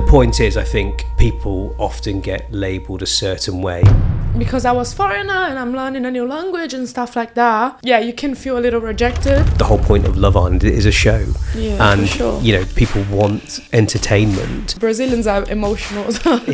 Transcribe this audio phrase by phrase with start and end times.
[0.00, 3.82] the point is, I think people often get labelled a certain way.
[4.38, 7.78] Because I was foreigner and I'm learning a new language and stuff like that.
[7.82, 9.44] Yeah, you can feel a little rejected.
[9.58, 12.40] The whole point of Love Island is a show, Yeah, and sure.
[12.40, 14.78] you know people want entertainment.
[14.78, 16.34] Brazilians are emotional, so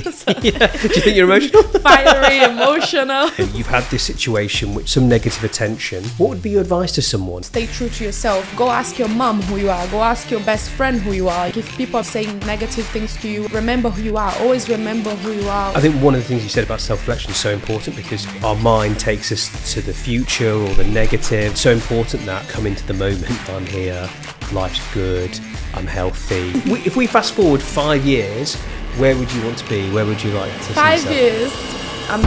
[0.43, 0.67] yeah.
[0.67, 1.63] Do you think you're emotional?
[1.81, 3.31] fiery, emotional.
[3.55, 6.05] You've had this situation with some negative attention.
[6.19, 7.43] What would be your advice to someone?
[7.43, 8.51] Stay true to yourself.
[8.57, 9.87] Go ask your mum who you are.
[9.89, 11.49] Go ask your best friend who you are.
[11.49, 14.33] If people are saying negative things to you, remember who you are.
[14.41, 15.77] Always remember who you are.
[15.77, 18.55] I think one of the things you said about self-reflection is so important because our
[18.57, 21.57] mind takes us to the future or the negative.
[21.57, 23.51] So important that come into the moment.
[23.51, 24.09] I'm here.
[24.53, 25.39] Life's good.
[25.75, 26.53] I'm healthy.
[26.71, 28.55] We, if we fast forward five years,
[28.99, 29.91] where would you want to be?
[29.91, 31.15] Where would you like to see Five yourself?
[31.17, 31.53] years.
[32.09, 32.23] I'm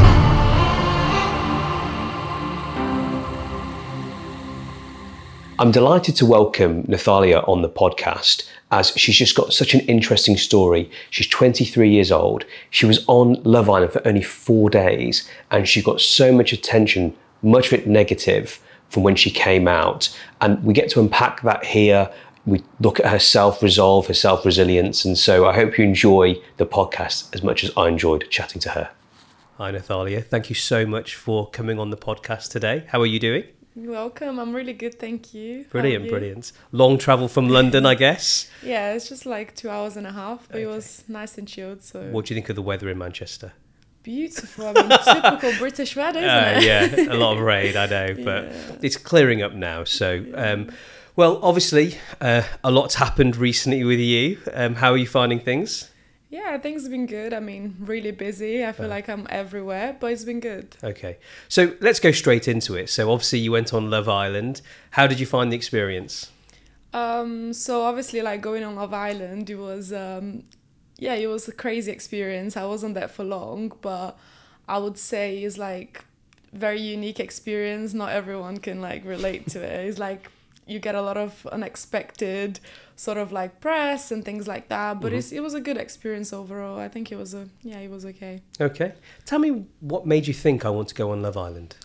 [5.57, 10.37] I'm delighted to welcome Nathalia on the podcast as she's just got such an interesting
[10.37, 10.89] story.
[11.09, 12.45] She's 23 years old.
[12.69, 17.15] She was on Love Island for only four days and she got so much attention,
[17.41, 20.15] much of it negative, from when she came out.
[20.41, 22.11] And we get to unpack that here.
[22.45, 25.05] We look at her self resolve, her self resilience.
[25.05, 28.69] And so I hope you enjoy the podcast as much as I enjoyed chatting to
[28.69, 28.89] her.
[29.57, 30.25] Hi, Nathalia.
[30.25, 32.85] Thank you so much for coming on the podcast today.
[32.87, 33.43] How are you doing?
[33.75, 34.39] Welcome.
[34.39, 35.65] I'm really good, thank you.
[35.69, 36.11] Brilliant, you?
[36.11, 36.51] brilliant.
[36.71, 38.49] Long travel from London, I guess.
[38.63, 41.81] Yeah, it's just like two hours and a half, but it was nice and chilled.
[41.81, 43.53] So What do you think of the weather in Manchester?
[44.01, 44.65] beautiful.
[44.67, 46.63] I mean, typical British weather, isn't Uh, it?
[46.63, 48.75] yeah, a lot of rain, I know, but Yeah.
[48.81, 49.83] it's clearing up now.
[49.83, 50.71] So, um,
[51.15, 54.39] well, obviously, uh, a lot's happened recently with you.
[54.53, 55.91] Um, how are you finding things?
[56.31, 57.33] Yeah, things have been good.
[57.33, 58.63] I mean, really busy.
[58.63, 58.89] I feel Uh.
[58.89, 60.75] like I'm everywhere, but it's been good.
[60.83, 62.89] Okay, so let's go straight into it.
[62.89, 64.61] So, obviously, you went on Love Island.
[64.91, 66.31] How did you find the experience?
[66.93, 70.43] Um, so obviously, like going on Love Island, it was, um,
[70.97, 72.55] yeah, it was a crazy experience.
[72.57, 74.17] I wasn't there for long, but
[74.67, 76.05] I would say it's like
[76.53, 77.93] very unique experience.
[77.93, 79.85] Not everyone can like relate to it.
[79.87, 80.29] It's like
[80.69, 82.59] you get a lot of unexpected
[82.95, 84.99] sort of like press and things like that.
[85.01, 86.77] But it's, it was a good experience overall.
[86.79, 88.41] I think it was a yeah, it was okay.
[88.59, 88.93] Okay,
[89.25, 91.75] tell me what made you think I want to go on Love Island?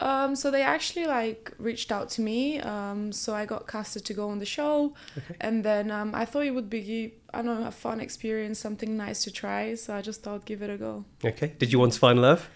[0.00, 2.60] Um, so they actually like reached out to me.
[2.60, 5.36] Um, so I got casted to go on the show, Okay.
[5.40, 8.96] and then um, I thought it would be I don't know a fun experience, something
[8.96, 9.74] nice to try.
[9.76, 11.04] So I just thought give it a go.
[11.24, 12.48] Okay, did you want to find love?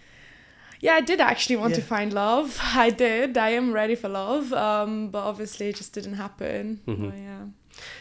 [0.80, 2.58] Yeah, I did actually want to find love.
[2.74, 3.36] I did.
[3.36, 4.52] I am ready for love.
[4.52, 6.80] Um, but obviously it just didn't happen.
[6.86, 7.10] Mhm.
[7.10, 7.44] But yeah.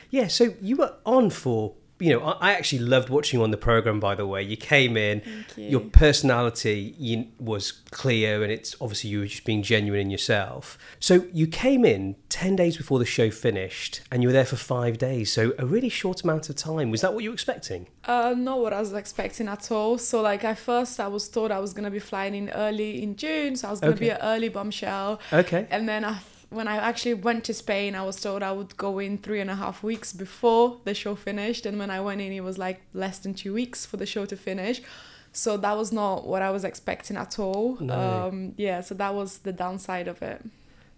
[0.09, 3.51] Yeah, so you were on for, you know, I I actually loved watching you on
[3.51, 4.41] the program, by the way.
[4.41, 5.21] You came in,
[5.55, 5.65] you.
[5.65, 10.77] your personality you, was clear, and it's obviously you were just being genuine in yourself.
[10.99, 14.55] So you came in 10 days before the show finished, and you were there for
[14.55, 15.31] five days.
[15.33, 16.89] So a really short amount of time.
[16.89, 17.87] Was that what you were expecting?
[18.05, 19.97] Uh, not what I was expecting at all.
[19.97, 23.15] So like at first I was told I was gonna be flying in early in
[23.15, 25.19] June, so I was gonna be an early bombshell.
[25.33, 25.67] Okay.
[25.69, 26.19] And then I,
[26.49, 29.49] when I actually went to Spain, I was told I would go in three and
[29.49, 31.65] a half weeks before the show finished.
[31.65, 34.25] And when I went in, it was like less than two weeks for the show
[34.25, 34.81] to finish.
[35.33, 37.77] So that was not what I was expecting at all.
[37.79, 38.27] No.
[38.27, 40.43] Um, yeah, so that was the downside of it.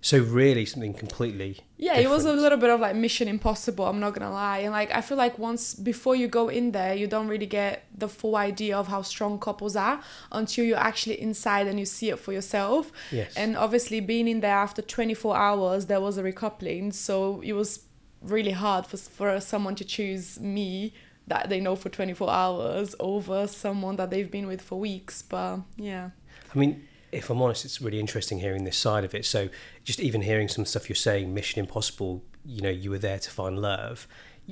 [0.01, 1.59] So really something completely.
[1.77, 3.85] Yeah, it was a little bit of like Mission Impossible.
[3.85, 6.93] I'm not gonna lie, and like I feel like once before you go in there,
[6.95, 10.01] you don't really get the full idea of how strong couples are
[10.31, 12.91] until you're actually inside and you see it for yourself.
[13.11, 13.35] Yes.
[13.35, 17.85] And obviously, being in there after 24 hours, there was a recoupling, so it was
[18.21, 20.93] really hard for for someone to choose me
[21.27, 25.21] that they know for 24 hours over someone that they've been with for weeks.
[25.21, 26.09] But yeah.
[26.53, 29.25] I mean, if I'm honest, it's really interesting hearing this side of it.
[29.25, 29.49] So,
[29.83, 33.29] just even hearing some stuff you're saying, Mission Impossible, you know, you were there to
[33.29, 34.07] find love.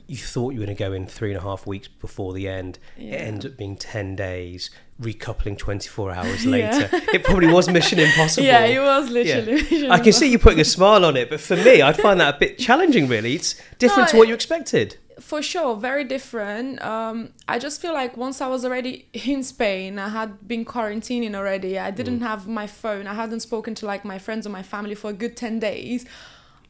[0.06, 2.48] You thought you were going to go in three and a half weeks before the
[2.48, 2.78] end.
[2.98, 3.14] Yeah.
[3.16, 4.70] It ended up being 10 days,
[5.02, 6.52] recoupling 24 hours Yeah.
[6.52, 6.90] later.
[7.14, 8.46] It probably was Mission Impossible.
[8.46, 9.54] Yeah, it was literally.
[9.54, 12.20] Mission I can see you putting a smile on it, but for me, I'd find
[12.20, 13.34] that a bit challenging, really.
[13.34, 14.98] It's different No, to what you expected.
[15.20, 19.98] For sure very different um i just feel like once i was already in spain
[19.98, 21.96] i had been quarantining already i Mm.
[21.96, 25.10] didn't have my phone i hadn't spoken to like my friends or my family for
[25.10, 26.06] a good 10 days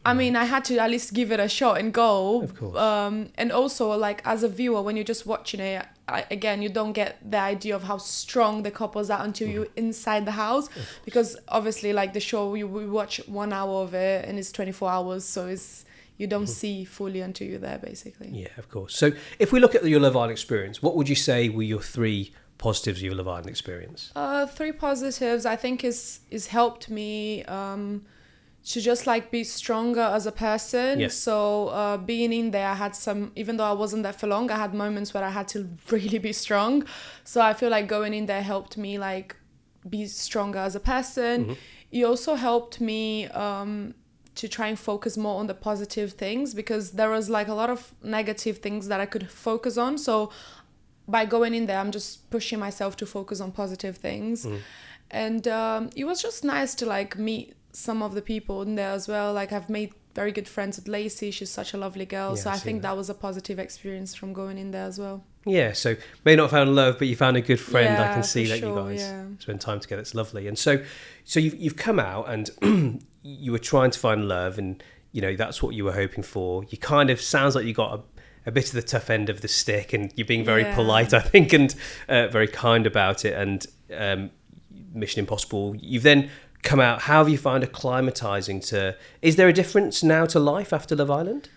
[0.05, 2.41] I mean, I had to at least give it a shot and go.
[2.43, 2.77] Of course.
[2.77, 6.69] Um, and also, like as a viewer, when you're just watching it, I, again, you
[6.69, 10.69] don't get the idea of how strong the couples are until you're inside the house.
[11.03, 14.89] Because obviously, like the show, you we watch one hour of it, and it's 24
[14.89, 15.83] hours, so it's
[16.17, 18.29] you don't see fully until you're there, basically.
[18.29, 18.95] Yeah, of course.
[18.95, 21.81] So, if we look at your Love Island experience, what would you say were your
[21.81, 24.11] three positives of your Love Island experience?
[24.15, 28.05] Uh, three positives I think is is helped me um,
[28.67, 30.99] to just like be stronger as a person.
[30.99, 31.15] Yes.
[31.15, 34.51] So uh, being in there, I had some, even though I wasn't there for long,
[34.51, 36.85] I had moments where I had to really be strong.
[37.23, 39.35] So I feel like going in there helped me like
[39.87, 41.55] be stronger as a person.
[41.91, 43.93] It also helped me um,
[44.37, 47.69] to try and focus more on the positive things because there was like a lot
[47.69, 49.97] of negative things that I could focus on.
[49.97, 50.31] So
[51.07, 54.47] by going in there, I'm just pushing myself to focus on positive things.
[55.09, 58.91] And um, it was just nice to like meet some of the people in there
[58.91, 59.33] as well.
[59.33, 61.31] Like I've made very good friends with Lacey.
[61.31, 62.31] She's such a lovely girl.
[62.35, 62.89] Yeah, so I think that.
[62.89, 65.23] that was a positive experience from going in there as well.
[65.47, 65.95] Yeah, so
[66.25, 68.01] may not have found love, but you found a good friend.
[68.01, 69.25] I can see that sure, you guys yeah.
[69.39, 70.01] spend time together.
[70.01, 70.47] It's lovely.
[70.47, 70.83] And so,
[71.23, 75.35] so you've you've come out and you were trying to find love, and you know
[75.35, 76.63] that's what you were hoping for.
[76.69, 79.41] You kind of sounds like you got a, a bit of the tough end of
[79.41, 80.75] the stick, and you're being very Yeah.
[80.75, 81.73] polite, I think, and
[82.09, 83.33] uh, very kind about it.
[83.33, 83.65] And
[83.95, 84.31] um,
[84.93, 86.29] Mission Impossible, you've then
[86.63, 87.03] come out.
[87.03, 88.95] How have you found acclimatizing to?
[89.21, 91.49] Is there a difference now to life after Love Island?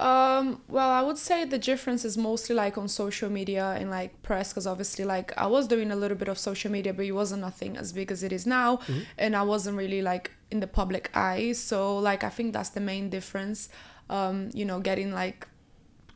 [0.00, 4.22] Um, well, I would say the difference is mostly like on social media and like
[4.22, 7.12] press, because obviously, like I was doing a little bit of social media, but it
[7.12, 9.00] wasn't nothing as big as it is now, Mm-hmm.
[9.18, 11.52] and I wasn't really like in the public eye.
[11.52, 13.68] So, like, I think that's the main difference.
[14.08, 15.46] Um, you know, getting like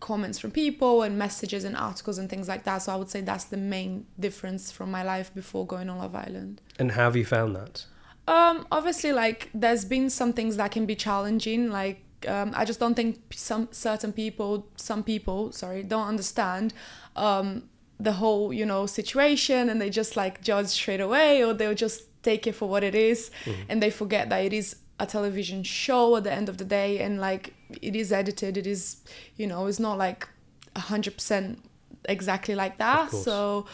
[0.01, 2.79] comments from people and messages and articles and things like that.
[2.79, 6.15] So, I would say that's the main difference from my life before going on Love
[6.15, 6.63] Island.
[6.79, 7.85] And how have you found that?
[8.27, 11.71] Um, obviously, like there's been some things that can be challenging.
[11.71, 16.73] Like um, I just don't think some certain people, some people, sorry, don't understand
[17.17, 17.69] um,
[17.99, 22.03] the whole you know situation, and they just like judge straight away, or they'll just
[22.23, 23.31] take it for what it is,
[23.69, 26.99] and they forget that it is a television show at the end of the day,
[27.01, 28.57] and like it is edited.
[28.57, 29.03] It is,
[29.37, 30.29] you know, it's not like
[30.77, 31.63] a hundred percent
[32.09, 33.11] exactly like that.
[33.11, 33.67] So.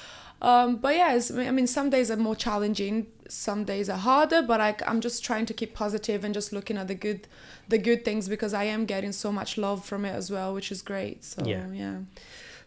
[0.43, 4.43] Um, but yeah, it's, I mean, some days are more challenging, some days are harder.
[4.43, 7.29] But I, I'm just trying to keep positive and just looking at the good,
[7.69, 10.73] the good things because I am getting so much love from it as well, which
[10.73, 11.25] is great.
[11.25, 11.67] So Yeah.
[11.73, 11.99] yeah,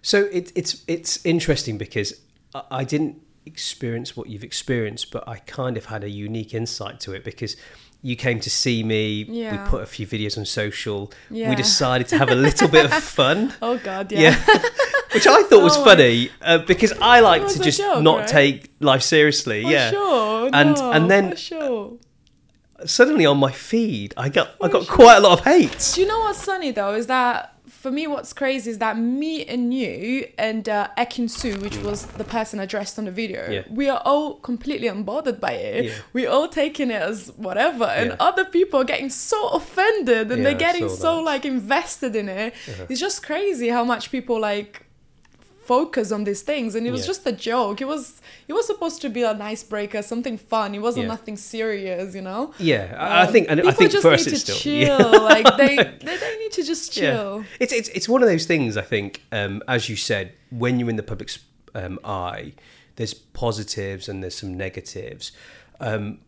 [0.02, 2.14] So it, it's it's interesting because
[2.70, 7.14] I didn't experience what you've experienced, but I kind of had a unique insight to
[7.14, 7.56] it because
[8.05, 9.23] you came to see me.
[9.27, 11.11] We put a few videos on social.
[11.31, 13.53] We decided to have a little bit of fun.
[13.61, 14.19] Oh God, Yeah.
[14.47, 14.59] yeah.
[15.13, 18.17] Which I thought was Oh my- funny uh, because I like to just joke, not
[18.19, 18.27] right?
[18.27, 19.63] take life seriously.
[19.63, 19.91] For yeah.
[19.91, 20.50] sure.
[20.51, 21.94] And- no, and then- sure.
[22.85, 24.95] Suddenly on my feed, I got I got sure.
[24.95, 25.91] quite a lot of hate.
[25.95, 26.94] Do you know what's funny though?
[26.95, 27.52] Is that
[27.83, 32.06] for me, what's crazy is that me and you and uh, Ekin Su, which was
[32.06, 33.63] the person addressed on the video, Yeah.
[33.69, 35.85] we are all completely unbothered by it.
[35.85, 35.91] Yeah.
[36.13, 38.15] We're all taking it as whatever, and Yeah.
[38.30, 41.09] other people are getting so offended and they're getting so.
[41.13, 41.21] Uh-huh.
[41.33, 42.53] like invested in it.
[42.89, 44.82] It's just crazy how much people like
[45.65, 47.07] focus on these things and it was Yeah.
[47.13, 50.75] just a joke it was it was supposed to be a an icebreaker something fun
[50.75, 51.15] it wasn't Yeah.
[51.15, 54.33] nothing serious you know Yeah, I I um, think and I think just us need
[54.33, 55.21] it's to still chill.
[55.33, 55.75] like they,
[56.07, 57.31] they they need to just chill.
[57.39, 57.62] Yeah.
[57.63, 58.77] It's, it's it's one of those things.
[58.77, 60.25] I think, um, as you said,
[60.63, 61.39] when you're in the public's
[61.81, 62.54] um, eye,
[62.98, 65.31] there's positives and there's some negatives.
[65.80, 66.19] Um,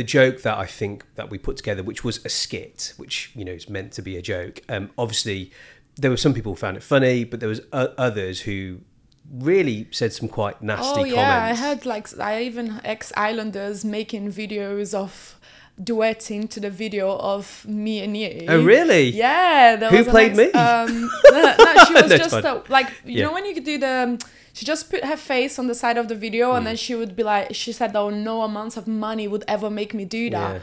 [0.00, 3.44] the joke that I think that we put together, which was a skit, which you
[3.44, 4.60] know is meant to be a joke.
[4.68, 5.50] Um, obviously,
[5.96, 8.80] there were some people who found it funny, but there was o- others who
[9.30, 11.44] really said some quite nasty Oh yeah.
[11.44, 15.38] I had like I even ex Islanders making videos of
[15.82, 18.46] duetting to the video of me and you.
[18.48, 19.10] Oh really?
[19.10, 19.88] Yeah.
[19.90, 20.50] Who played me?
[20.52, 23.24] Um, no, no, she was just a, like you Yeah.
[23.26, 24.24] know when you could do the.
[24.52, 26.58] She just put her face on the side of the video, Mm.
[26.58, 29.68] and then she would be like, she said, "Oh, no amounts of money would ever
[29.68, 30.62] make me do that." Yeah.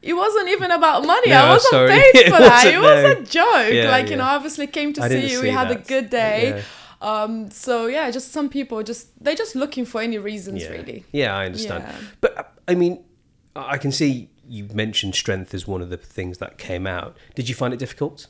[0.00, 1.30] It wasn't even about money.
[1.30, 1.88] No, I wasn't sorry.
[1.90, 2.66] paid for that.
[2.66, 3.10] It was no.
[3.10, 3.72] a joke.
[3.72, 4.10] Yeah, like yeah.
[4.10, 5.42] you know, obviously came to I see you.
[5.42, 6.50] We had a good day.
[6.50, 6.62] Yeah.
[7.00, 11.04] Um, so yeah, just some people just they're just looking for any reasons really.
[11.12, 11.84] Yeah, I understand.
[12.20, 13.04] But I mean,
[13.54, 17.16] I can see you mentioned strength as one of the things that came out.
[17.34, 18.28] Did you find it difficult?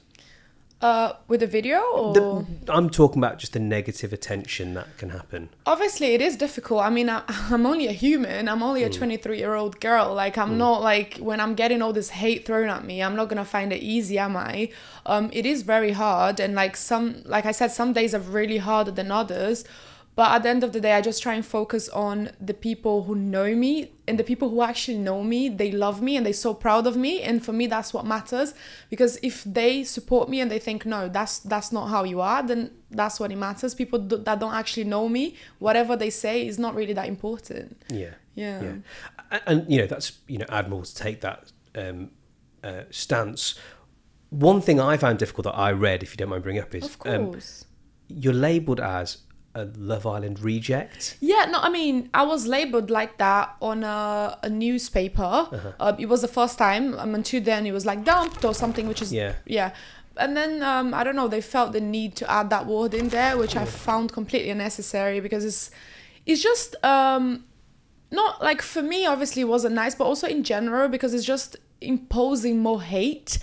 [0.80, 5.11] Uh, with a video or The, I'm talking about just the negative attention that can
[5.11, 5.49] happen.
[5.66, 6.82] obviously it is difficult.
[6.82, 8.49] I mean, I, I'm only a human.
[8.49, 10.14] I'm only a 23 year old girl.
[10.14, 13.02] Like I'm not like when I'm getting all this hate thrown at me.
[13.02, 14.70] I'm not gonna find it easy, am I?
[15.04, 18.58] Um, it is very hard, and like some, like I said, some days are really
[18.58, 19.64] harder than others.
[20.18, 23.04] But at the end of the day, I just try and focus on the people
[23.04, 25.48] who know me and the people who actually know me.
[25.48, 27.22] They love me and they're so proud of me.
[27.22, 28.52] And for me, that's what matters.
[28.90, 32.42] Because if they support me and they think, no, that's that's not how you are,
[32.42, 33.76] then that's what it matters.
[33.76, 37.80] People do, that don't actually know me, whatever they say is not really that important.
[37.88, 38.14] Yeah.
[38.34, 38.60] Yeah.
[38.64, 39.38] Yeah.
[39.46, 42.10] And, you know, that's, you know, admirable to take that um,
[42.64, 43.54] uh, stance.
[44.30, 46.87] One thing I found difficult that I read, if you don't mind bringing up, is
[46.87, 47.66] Of um, course.
[48.08, 49.18] you're labelled as
[49.55, 51.17] a Love Island reject.
[51.21, 55.23] Yeah, no, I mean, I was labeled like that on a, a newspaper.
[55.23, 55.73] Uh-huh.
[55.81, 56.95] Uh, it was the first time.
[56.99, 59.35] Um, until then, it was like dumped or something, which is Yeah.
[59.47, 59.73] yeah.
[60.17, 61.28] And then um, I don't know.
[61.28, 65.21] They felt the need to add that word in there, which I found completely unnecessary
[65.21, 65.71] because it's
[66.26, 67.45] it's just um,
[68.11, 69.07] not like for me.
[69.07, 73.38] Obviously, it wasn't nice, but also in general because it's just imposing more hate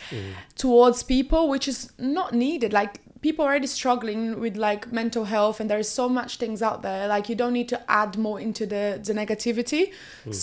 [0.57, 2.73] towards people, which is not needed.
[2.73, 6.79] Like people are already struggling with like mental health and there's so much things out
[6.87, 9.83] there like you don't need to add more into the the negativity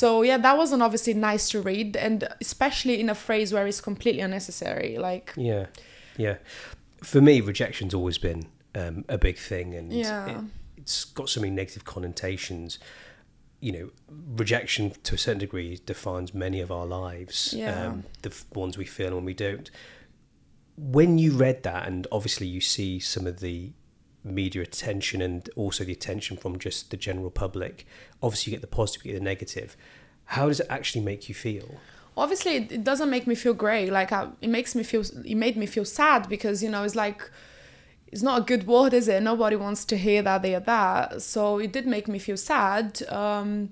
[0.00, 3.80] so yeah that wasn't obviously nice to read and especially in a phrase where it's
[3.90, 5.66] completely unnecessary like Yeah,
[6.16, 6.36] yeah.
[7.12, 8.40] For me, rejection's always been
[8.80, 10.28] um, a big thing, and Yeah.
[10.30, 10.36] it,
[10.76, 12.78] it's got so many negative connotations.
[13.66, 13.86] You know,
[14.42, 17.52] rejection to a certain degree defines many of our lives.
[17.62, 17.86] Yeah.
[17.86, 19.68] Um, the f- ones we feel and when we don't.
[20.76, 23.73] When you read that, and obviously you see some of the
[24.25, 27.87] media attention and also the attention from just the general public,
[28.23, 29.76] obviously you get the positive, you get the negative.
[30.26, 31.79] How does it actually make you feel?
[32.17, 33.91] obviously it, doesn't make me feel great.
[33.91, 36.95] Like I, it makes me feel it made me feel sad because you know it's
[36.95, 37.31] like
[38.07, 39.23] it's not a good word is it?
[39.23, 41.23] Nobody wants to hear that they are that.
[41.23, 43.02] So it did make me feel sad.
[43.09, 43.71] Um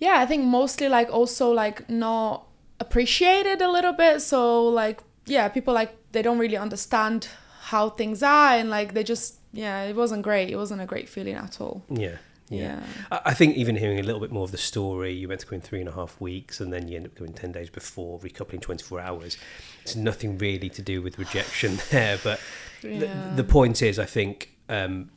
[0.00, 2.46] yeah i think mostly like also like not
[2.78, 4.20] appreciated a little bit.
[4.20, 7.28] So like yeah people like they don't really understand
[7.60, 11.08] how things are and like they just yeah it wasn't great it wasn't a great
[11.08, 12.16] feeling at all Yeah.
[12.48, 12.80] yeah
[13.12, 15.46] I I think even hearing a little bit more of the story, you went to
[15.46, 17.68] go in three and a half weeks and then you end up going 10 days
[17.70, 19.36] before, recoupling 24 hours.
[19.82, 22.16] It's nothing really to do with rejection there.
[22.24, 22.40] But
[22.82, 22.98] Yeah.
[23.00, 24.34] the, the point is, I think
[24.70, 25.10] um,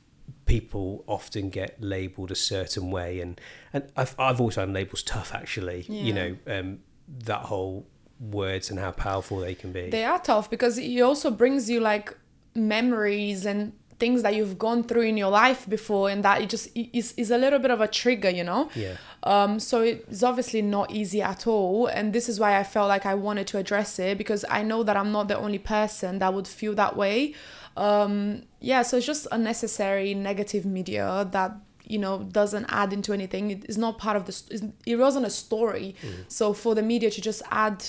[0.46, 3.22] people often get labelled a certain way.
[3.22, 3.40] And,
[3.74, 5.82] and I've, I've always found labels tough, actually.
[5.88, 6.80] You know, um,
[7.26, 7.86] that whole
[8.30, 9.90] words and how powerful they can be.
[9.90, 12.16] They are tough because it also brings you like
[12.54, 16.70] memories and things that you've gone through in your life before, and that it just
[16.76, 18.70] is, is a little bit of a trigger, you know?
[18.76, 18.98] yeah.
[19.24, 21.86] Um, so it's obviously not easy at all.
[21.86, 24.82] And this is why I felt like I wanted to address it because I know
[24.82, 27.36] that I'm not the only person that would feel that way.
[27.78, 31.52] Um, yeah, so it's just unnecessary negative media that
[31.86, 35.30] you know doesn't add into anything it is not part of the it wasn't a
[35.30, 35.94] story
[36.30, 37.84] so for the media to just add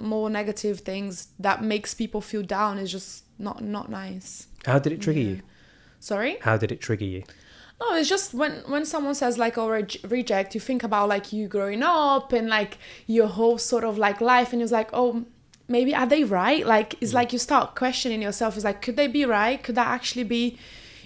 [0.00, 4.92] more negative things that makes people feel down is just not not nice How did
[4.92, 5.42] it trigger you?
[5.98, 7.22] sorry How did it trigger you?
[7.80, 11.32] no, it's just when when someone says like oh re- reject, you think about like
[11.32, 12.76] you growing up and like
[13.06, 15.24] your whole sort of like life, and it's like oh
[15.66, 16.66] maybe are they right?
[16.66, 17.14] Like it's mm.
[17.14, 18.56] like you start questioning yourself.
[18.56, 19.62] It's like could they be right?
[19.62, 20.58] Could that actually be,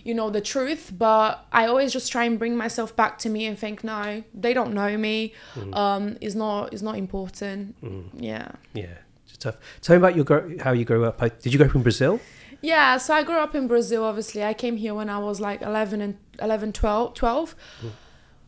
[0.05, 0.93] you know, the truth?
[0.97, 4.55] But I always just try and bring myself back to me and think no, they
[4.55, 5.33] don't know me.
[5.73, 7.75] Um, it's not it's not important.
[8.15, 8.53] Yeah.
[8.73, 8.99] Yeah.
[9.27, 9.57] It's tough.
[9.81, 11.19] Tell me about your how you grew up.
[11.41, 12.21] Did you grow up in Brazil?
[12.65, 14.43] Yeah, so I grew up in Brazil, obviously.
[14.43, 17.13] I came here when I was like 11 and 11, 12.
[17.13, 17.55] 12.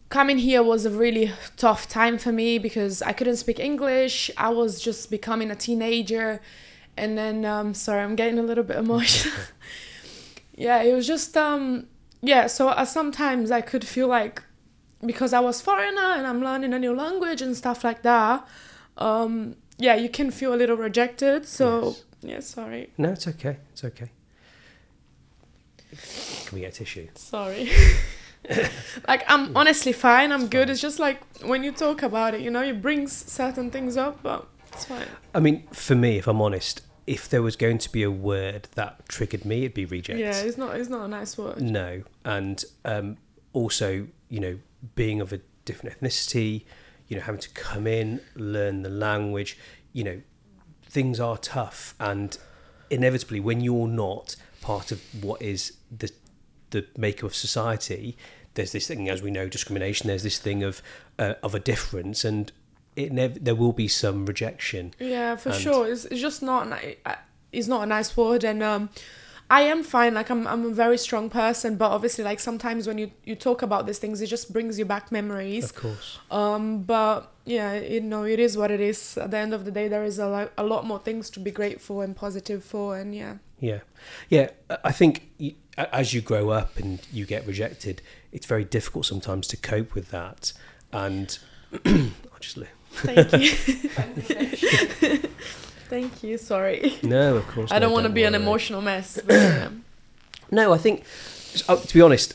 [0.08, 4.30] Coming here was a really tough time for me because I couldn't speak English.
[4.38, 6.40] I was just becoming a teenager.
[6.96, 9.34] And then, um, sorry, I'm getting a little bit emotional.
[10.56, 11.86] Yeah, it was just, um,
[12.22, 14.42] yeah, so uh, sometimes I could feel like
[15.04, 18.46] because I was foreigner and I'm learning a new language and stuff like that,
[18.96, 21.46] um, yeah, you can feel a little rejected.
[21.46, 22.90] So, yeah, sorry.
[22.96, 23.58] No, it's okay.
[23.72, 24.10] It's okay.
[26.46, 27.08] Can we get a tissue?
[27.14, 27.70] Sorry.
[29.08, 30.32] like I'm honestly fine.
[30.32, 30.70] I'm good.
[30.70, 34.22] It's just like when you talk about it, you know, it brings certain things up,
[34.22, 35.06] but it's fine.
[35.34, 38.68] I mean, for me, if I'm honest, if there was going to be a word
[38.75, 40.18] that triggered me, it'd be reject.
[40.18, 40.76] Yeah, it's not.
[40.76, 41.60] It's not a nice word.
[41.60, 43.16] No, and um,
[43.52, 44.58] also, you know,
[44.94, 46.64] being of a different ethnicity,
[47.08, 49.56] you know, having to come in, learn the language,
[49.92, 50.20] you know,
[50.82, 52.38] things are tough, and
[52.90, 56.10] inevitably, when you're not part of what is the
[56.70, 58.16] the makeup of society,
[58.54, 60.08] there's this thing, as we know, discrimination.
[60.08, 60.82] There's this thing of
[61.18, 62.50] uh, of a difference, and
[62.96, 64.94] it nev- there will be some rejection.
[64.98, 65.86] Yeah, for And- sure.
[65.86, 66.72] It's, it's just not.
[67.04, 67.14] uh,
[67.52, 68.90] It's not a nice word, and um,
[69.48, 70.14] I am fine.
[70.14, 73.62] Like I'm, I'm a very strong person, but obviously, like sometimes when you you talk
[73.62, 75.64] about these things, it just brings you back memories.
[75.64, 76.18] Of course.
[76.30, 79.16] Um, but yeah, you know, it is what it is.
[79.16, 81.40] At the end of the day, there is a lot, a lot more things to
[81.40, 83.34] be grateful and positive for, and yeah.
[83.60, 83.80] Yeah,
[84.28, 84.50] yeah.
[84.84, 85.30] I- think
[85.78, 90.10] as you grow up and you get rejected, it's very difficult sometimes to cope with
[90.10, 90.52] that.
[90.92, 91.38] And
[91.86, 92.56] I'll just
[92.98, 95.18] Thank you.
[95.88, 96.38] Thank you.
[96.38, 96.98] Sorry.
[97.02, 97.70] no, of course.
[97.70, 99.20] I don't no, want to be an emotional mess.
[99.24, 99.68] But, yeah.
[100.48, 101.02] No, I think
[101.68, 102.34] uh, to be honest,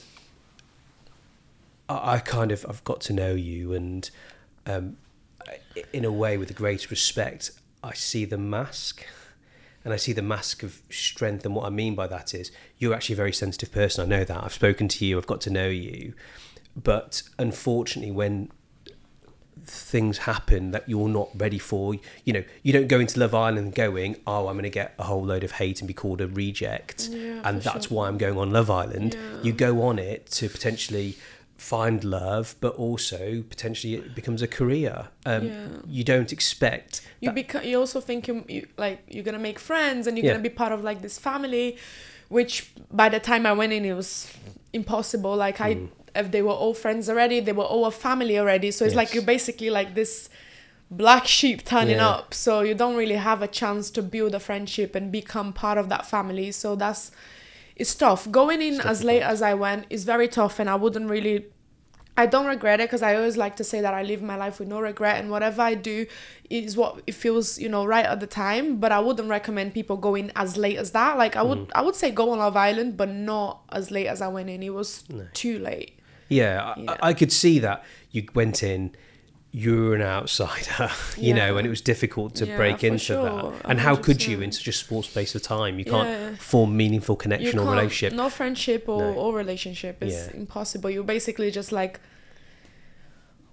[1.89, 4.09] I, I kind of I've got to know you, and
[4.65, 4.97] um,
[5.93, 7.51] in a way, with the greatest respect,
[7.83, 9.05] I see the mask,
[9.83, 11.45] and I see the mask of strength.
[11.45, 14.03] And what I mean by that is you're actually a very sensitive person.
[14.03, 14.43] I know that.
[14.43, 15.17] I've spoken to you.
[15.17, 16.13] I've got to know you.
[16.75, 18.49] But unfortunately, when
[19.65, 21.95] things happen that you're not ready for.
[22.25, 25.03] You know, you don't go into Love Island going, "Oh, I'm going to get a
[25.03, 27.97] whole load of hate and be called a reject," Yeah, and that's sure.
[27.97, 29.13] why I'm going on Love Island.
[29.15, 29.43] Yeah.
[29.43, 31.15] You go on it to potentially
[31.57, 35.09] find love, but also potentially it becomes a career.
[35.27, 35.67] Um, Yeah.
[35.87, 37.01] You don't expect.
[37.19, 40.25] you that- become you also think you, you like you're gonna make friends and you're
[40.25, 40.31] Yeah.
[40.33, 41.77] gonna be part of like this family
[42.29, 44.31] which by the time i went in it was
[44.73, 45.89] impossible like i Mm.
[46.15, 49.13] If they were all friends already they were all a family already so it's like
[49.13, 50.29] you're basically like this
[50.89, 52.09] black sheep turning Yeah.
[52.09, 55.77] up so you don't really have a chance to build a friendship and become part
[55.77, 57.11] of that family so that's
[57.77, 60.75] it's tough going in It's as late as i went is very tough and i
[60.75, 61.45] wouldn't really
[62.17, 64.59] I don't regret it because I always like to say that I live my life
[64.59, 66.05] with no regret and whatever I do
[66.49, 68.81] is what it feels you know right at the time.
[68.81, 71.17] But I wouldn't recommend people going as late as that.
[71.17, 71.71] Like I would Mm.
[71.73, 74.61] I would say go on Love Island, but not as late as I went in.
[74.61, 75.25] It was No.
[75.33, 75.97] too late.
[76.31, 76.91] Yeah, I- Yeah.
[77.01, 78.95] I, I could see that you went in.
[79.53, 83.23] You were an outsider, you know, and it was difficult to Yeah, break into sure,
[83.51, 83.61] that.
[83.65, 86.35] And how could you, in such a small space of time, you can't Yeah.
[86.39, 88.13] form meaningful connection or relationship?
[88.13, 89.13] No friendship or, No.
[89.13, 90.37] or relationship is Yeah.
[90.39, 90.89] impossible.
[90.89, 91.99] You're basically just like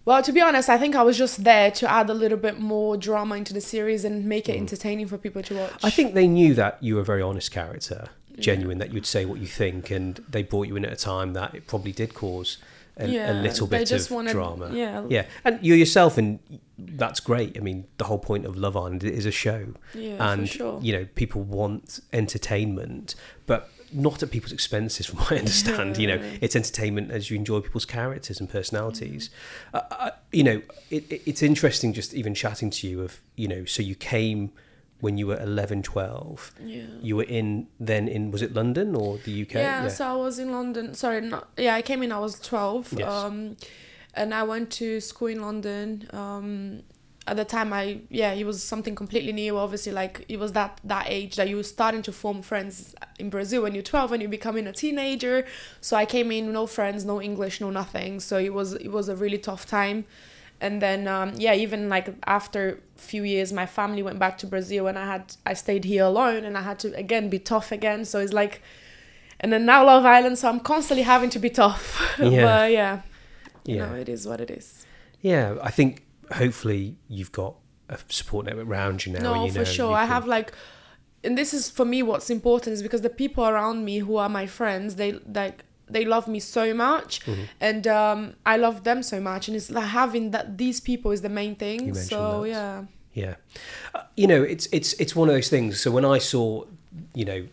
[0.04, 2.58] well, to be honest, I think I was just there to add a little bit
[2.58, 5.72] more drama into the series and make it entertaining for people to watch.
[5.72, 5.84] Mm.
[5.84, 8.08] I think they knew that you were a very honest character,
[8.40, 11.32] genuine, that you'd say what you think, and they brought you in at a time
[11.34, 12.58] that it probably did cause
[12.96, 14.70] a, a little bit of wanted- drama.
[14.74, 15.04] yeah.
[15.08, 16.38] yeah, and you're yourself, and
[16.76, 17.56] that's great.
[17.56, 20.80] I mean, the whole point of Love Island is a show, Yeah, and sure.
[20.82, 23.14] you know, people want entertainment,
[23.46, 25.96] but not at people's expenses, from what I understand.
[25.96, 29.30] You know, it's entertainment as you enjoy people's characters and personalities.
[29.72, 33.48] Uh, I, you know, it, it, it's interesting just even chatting to you of you
[33.48, 34.52] know, so you came
[35.00, 36.52] when you were 11, 12.
[36.64, 36.82] yeah.
[37.00, 39.54] You were in then in was it London or the UK?
[39.54, 40.94] Yeah, so I was in London.
[40.94, 41.74] Sorry, not yeah.
[41.74, 42.12] I came in.
[42.12, 42.92] I was twelve.
[42.96, 43.08] Yes.
[43.08, 43.56] Um,
[44.14, 46.08] and I went to school in London.
[46.12, 46.82] Um,
[47.28, 49.58] at the time, I yeah, it was something completely new.
[49.58, 53.30] Obviously, like it was that that age that you were starting to form friends in
[53.30, 55.46] Brazil when you're twelve and you're becoming a teenager.
[55.80, 58.20] So I came in no friends, no English, no nothing.
[58.20, 60.06] So it was it was a really tough time.
[60.60, 64.46] And then um, yeah, even like after a few years, my family went back to
[64.46, 67.70] Brazil, and I had I stayed here alone, and I had to again be tough
[67.72, 68.04] again.
[68.04, 68.60] So it's like
[69.40, 72.02] and then now Love Island, so I'm constantly having to be tough.
[72.18, 72.42] Yeah.
[72.42, 73.00] but yeah,
[73.64, 73.86] you Yeah.
[73.86, 74.84] know, it is what it is.
[75.20, 77.54] Yeah, I think hopefully you've got
[77.88, 79.20] a support network around you now.
[79.22, 79.94] no, you for know sure.
[79.94, 80.52] I can- have like,
[81.22, 84.28] and this is for me what's important is because the people around me who are
[84.28, 87.42] my friends, they like they love me so much, Mm-hmm.
[87.60, 91.20] and um, I love them so much, and it's like having that these people is
[91.22, 91.94] the main thing.
[91.94, 92.48] So that.
[92.48, 93.34] yeah, Yeah,
[93.94, 95.80] uh, you know, it's it's it's one of those things.
[95.80, 96.64] So when I saw,
[97.14, 97.46] you know,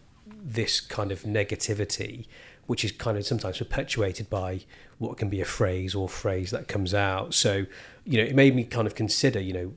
[0.58, 2.28] this kind of negativity,
[2.68, 4.62] which is kind of sometimes perpetuated by
[4.98, 7.34] what can be a phrase or phrase that comes out.
[7.34, 7.66] So
[8.06, 9.74] you know, it made me kind of consider, you know,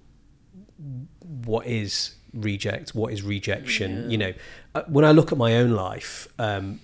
[1.44, 4.04] what is reject, what is rejection.
[4.04, 4.08] Yeah.
[4.10, 4.32] You know,
[4.74, 6.28] uh, when I look at my own life.
[6.38, 6.80] Um,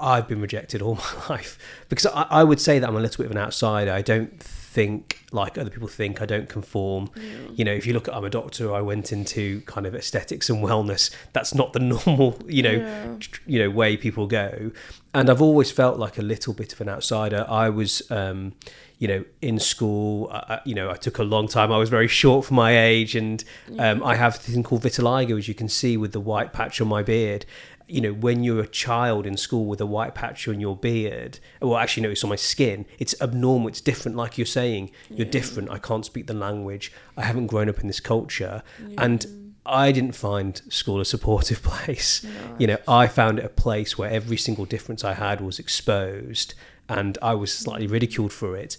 [0.00, 0.94] I've been rejected all
[1.28, 3.92] my life because I, I would say that I'm a little bit of an outsider.
[3.92, 6.22] I don't think like other people think.
[6.22, 7.10] I don't conform.
[7.54, 10.48] You know, if you look at I'm a doctor, I went into kind of aesthetics
[10.48, 11.10] and wellness.
[11.32, 13.16] That's not the normal, you know, Yeah.
[13.18, 14.70] tr- you know way people go.
[15.12, 17.44] And I've always felt like a little bit of an outsider.
[17.48, 18.52] I was, um,
[19.00, 20.28] you know, in school.
[20.30, 21.72] I, I- you know, I took a long time.
[21.72, 23.42] I was very short for my age, and
[23.78, 26.80] um, I have this thing called vitiligo, as you can see with the white patch
[26.80, 27.44] on my beard
[27.90, 31.38] you know, when you're a child in school with a white patch on your beard,
[31.60, 32.86] well, actually, no, it's on my skin.
[32.98, 33.68] It's abnormal.
[33.68, 34.16] It's different.
[34.16, 35.32] Like you're saying, you're Yeah.
[35.32, 35.70] different.
[35.70, 36.92] I can't speak the language.
[37.16, 38.62] I haven't grown up in this culture,
[38.96, 39.26] and
[39.66, 42.24] I didn't find school a supportive place.
[42.58, 46.54] You know, I found it a place where every single difference I had was exposed,
[46.88, 48.76] and I was slightly ridiculed for it.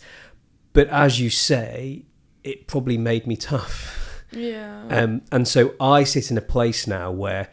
[0.73, 2.05] But as you say,
[2.43, 4.23] it probably made me tough.
[4.31, 7.49] yeah, Um, and so I sit in a place now where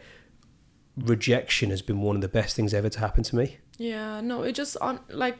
[1.05, 3.57] rejection has been one of the best things ever to happen to me.
[3.77, 5.37] Yeah, no, it just on like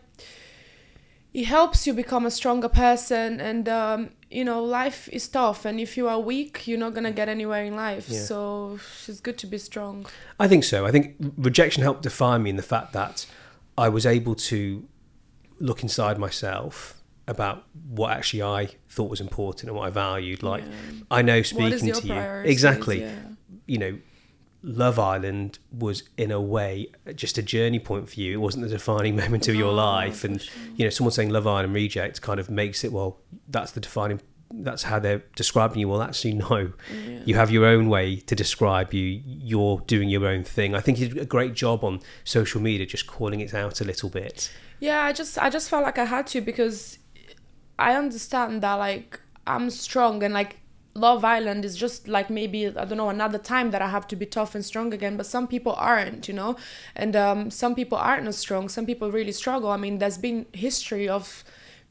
[1.34, 5.80] it helps you become a stronger person and um you know life is tough and
[5.80, 8.20] if you are weak you're not gonna get anywhere in life Yeah.
[8.22, 10.06] so it's good to be strong
[10.40, 10.86] I think so.
[10.88, 13.28] I think rejection helped define me in the fact that
[13.78, 14.88] I was able to
[15.60, 16.96] look inside myself
[17.28, 20.42] about what actually I thought was important and what I valued.
[20.42, 21.04] Like Yeah.
[21.12, 22.52] I know speaking to you priorities?
[22.52, 23.02] exactly.
[23.02, 23.16] yeah.
[23.68, 23.98] You know,
[24.62, 28.34] Love Island was in a way just a journey point for you.
[28.34, 30.46] It wasn't the defining moment of your life, and
[30.76, 33.20] you know, someone saying Love Island reject kind of makes it well.
[33.48, 35.88] That's the defining that's how they're describing you.
[35.88, 36.74] Well, actually, no.
[36.92, 37.20] Yeah.
[37.26, 39.22] You have your own way to describe you.
[39.26, 40.76] You're doing your own thing.
[40.76, 43.84] I think you did a great job on social media, just calling it out a
[43.84, 44.52] little bit.
[44.80, 47.00] Yeah, I just I just felt like I had to because
[47.78, 50.58] I understand that like I'm strong and like
[51.00, 54.16] Love Island is just like maybe I don't know another time that I have to
[54.16, 55.18] be tough and strong again.
[55.18, 56.56] But some people aren't, you know,
[56.96, 58.70] and um, some people aren't as strong.
[58.70, 59.70] Some people really struggle.
[59.70, 61.44] I mean, there's been history of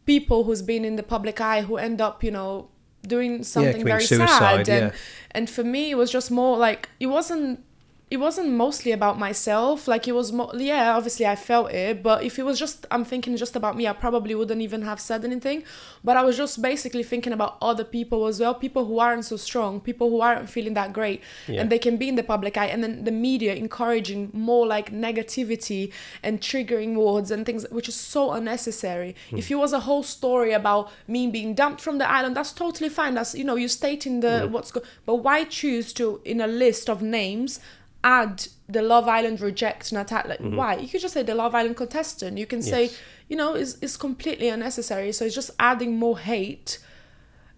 [0.05, 2.69] people who's been in the public eye who end up, you know,
[3.07, 4.69] doing something yeah, very suicide, sad.
[4.69, 4.99] And yeah.
[5.33, 7.65] and for me, it was just more like it wasn't
[8.11, 12.23] it wasn't mostly about myself like it was mo- yeah obviously i felt it but
[12.23, 15.25] if it was just i'm thinking just about me i probably wouldn't even have said
[15.25, 15.63] anything
[16.03, 19.37] but i was just basically thinking about other people as well people who aren't so
[19.37, 21.61] strong people who aren't feeling that great yeah.
[21.61, 24.91] and they can be in the public eye and then the media encouraging more like
[24.91, 25.93] negativity
[26.23, 29.37] and triggering words and things which is so unnecessary hmm.
[29.37, 32.89] if it was a whole story about me being dumped from the island that's totally
[32.89, 34.53] fine that's you know you stating the hmm.
[34.53, 37.61] what's go but why choose to in a list of names
[38.05, 40.29] add the Love Island reject Nathalia.
[40.29, 40.57] Like, mm-hmm.
[40.57, 40.77] Why?
[40.77, 42.39] You could just say the Love Island contestant.
[42.39, 42.71] You can yes.
[42.71, 42.91] say,
[43.29, 45.13] you know, it's, it's completely unnecessary.
[45.13, 46.79] So it's just adding more hate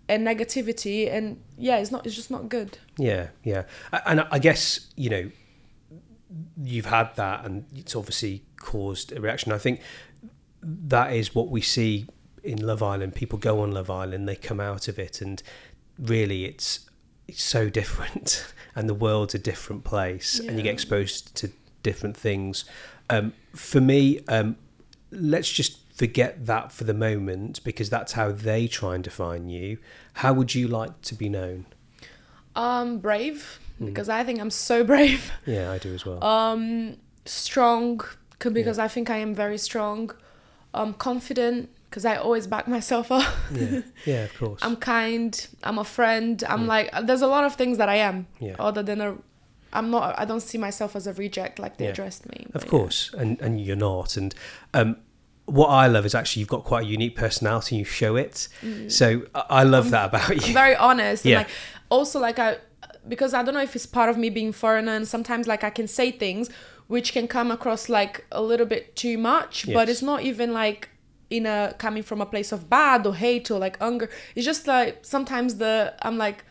[0.08, 1.12] and negativity.
[1.12, 2.06] And yeah, it's not.
[2.06, 2.78] It's just not good.
[2.98, 3.64] Yeah, yeah.
[4.06, 5.30] And I guess you know,
[6.62, 9.52] you've had that, and it's obviously caused a reaction.
[9.52, 9.80] I think
[10.62, 12.06] that is what we see
[12.42, 13.14] in Love Island.
[13.14, 15.42] People go on Love Island, they come out of it, and
[15.98, 16.89] really, it's
[17.30, 18.52] it's so different.
[18.74, 20.48] and the world's a different place yeah.
[20.48, 21.50] and you get exposed to
[21.82, 22.64] different things.
[23.08, 24.56] Um, for me, um,
[25.10, 29.78] let's just forget that for the moment because that's how they try and define you.
[30.14, 31.66] How would you like to be known?
[32.56, 33.86] Um, brave mm.
[33.86, 35.32] because I think I'm so brave.
[35.46, 36.22] Yeah, I do as well.
[36.22, 38.00] Um, strong
[38.38, 38.84] because yeah.
[38.84, 40.10] I think I am very strong.
[40.72, 43.34] Um, confident because I always back myself up.
[43.52, 44.60] yeah, yeah, of course.
[44.62, 45.46] I'm kind.
[45.64, 46.42] I'm a friend.
[46.48, 48.28] I'm like, there's a lot of things that I am.
[48.38, 48.54] Yeah.
[48.60, 49.16] Other than a,
[49.72, 50.18] I'm not.
[50.18, 51.90] I don't see myself as a reject like they yeah.
[51.90, 52.46] addressed me.
[52.54, 53.22] Of course, yeah.
[53.22, 54.16] and and you're not.
[54.16, 54.34] And
[54.72, 54.96] um,
[55.46, 57.76] what I love is actually you've got quite a unique personality.
[57.76, 58.48] and You show it.
[58.62, 58.90] Mm.
[58.90, 60.46] So I love I'm, that about you.
[60.46, 61.24] I'm very honest.
[61.24, 61.40] Yeah.
[61.40, 61.54] And like,
[61.90, 62.58] also, like I,
[63.08, 65.70] because I don't know if it's part of me being foreigner, and sometimes like I
[65.70, 66.50] can say things
[66.86, 69.74] which can come across like a little bit too much, yes.
[69.74, 70.88] but it's not even like
[71.30, 74.10] in a coming from a place of bad or hate or like anger.
[74.34, 76.44] It's just like sometimes the i'm like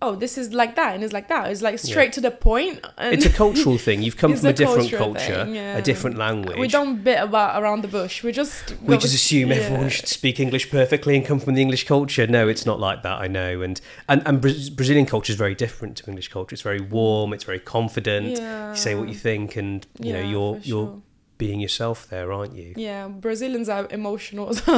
[0.00, 1.50] oh this is like that and it's like that.
[1.50, 2.10] It's like straight yeah.
[2.12, 4.02] to the point it's a cultural thing.
[4.02, 5.76] You've come from a different culture thing, yeah.
[5.76, 6.58] a different language.
[6.58, 8.22] We don't bit about around the bush.
[8.22, 9.56] We just we just assume yeah.
[9.56, 12.26] everyone should speak english perfectly and come from the english culture.
[12.26, 13.62] No it's not like that i know.
[13.62, 16.54] And and, and brazilian culture is very different to english culture.
[16.54, 18.40] It's very warm it's very confident.
[18.40, 21.02] You say what you think and you know you're you're sure
[21.38, 22.74] being yourself there, aren't you?
[22.76, 24.54] Yeah, Brazilians are emotional.
[24.54, 24.70] so.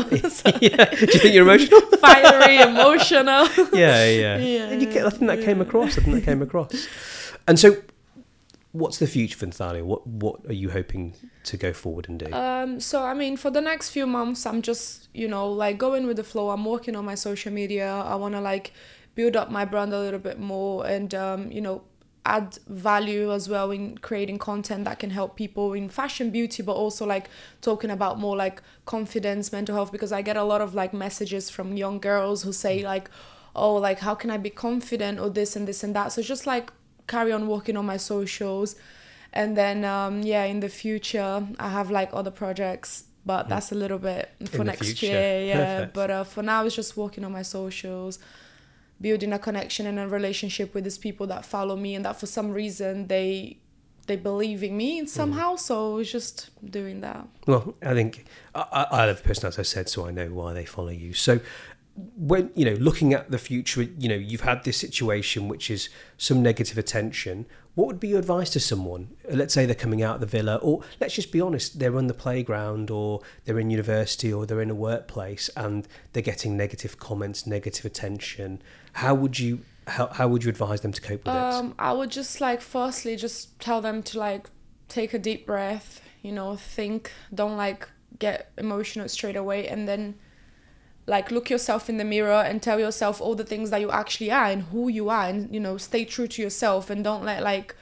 [0.61, 0.85] yeah.
[0.87, 1.81] Do you think you're emotional?
[1.99, 3.47] Fiery, emotional.
[3.73, 4.37] yeah, yeah.
[4.39, 5.45] yeah and you get, I think that yeah.
[5.45, 5.99] came across.
[5.99, 6.89] I think that came across.
[7.47, 7.77] And so,
[8.73, 9.83] what's the future for Nathalia?
[9.83, 11.15] What What are you hoping
[11.45, 12.33] to go forward and do?
[12.33, 16.07] Um, so I mean, for the next few months, I'm just you know like going
[16.07, 16.51] with the flow.
[16.51, 17.93] I'm working on my social media.
[17.93, 18.73] I want to like
[19.15, 21.83] build up my brand a little bit more, and um, you know
[22.27, 26.73] add value as well in creating content that can help people in fashion beauty but
[26.73, 27.29] also like
[27.61, 31.51] talking about more like confidence mental health because i get a lot of like messages
[31.51, 32.85] from young girls who say mm.
[32.85, 33.11] like
[33.55, 36.47] oh like how can i be confident or this and this and that so just
[36.47, 36.73] like
[37.07, 38.75] carry on working on my socials
[39.35, 43.49] and then um yeah in the future i have like other projects but mm.
[43.51, 45.95] that's a little bit for next year yeah Perfect.
[45.95, 48.19] but uh, for now it's just working on my socials
[49.01, 52.27] building a connection and a relationship with these people that follow me and that for
[52.27, 53.59] some reason they
[54.07, 55.09] they believe in me mm.
[55.09, 55.55] somehow.
[55.55, 55.59] Mm.
[55.59, 57.27] So it's just doing that.
[57.47, 60.53] Well, I think I, I love the person as I said, so I know why
[60.53, 61.13] they follow you.
[61.15, 61.41] So
[61.97, 65.89] when you know looking at the future, you know you've had this situation which is
[66.19, 67.47] some negative attention.
[67.75, 69.17] What would be your advice to someone?
[69.29, 72.07] Let's say they're coming out of the villa, or let's just be honest, they're on
[72.07, 77.01] the playground, or they're in university, or they're in a workplace, and they're getting negative
[77.01, 78.63] comments, negative attention
[78.95, 81.75] how would you how, how would you advise them to cope with um, it?
[81.79, 84.49] I would just like firstly just tell them to like
[84.89, 87.87] take a deep breath, you know, think, don't like
[88.19, 90.15] get emotional straight away and then
[91.07, 94.31] like look yourself in the mirror and tell yourself all the things that you actually
[94.31, 97.43] are and who you are and you know stay true to yourself and don't let
[97.43, 97.75] like